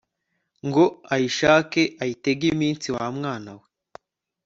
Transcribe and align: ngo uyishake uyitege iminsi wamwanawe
ngo 0.67 0.83
uyishake 1.13 1.81
uyitege 2.01 2.45
iminsi 2.55 2.87
wamwanawe 2.95 3.65